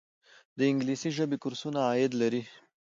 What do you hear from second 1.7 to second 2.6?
عاید لري؟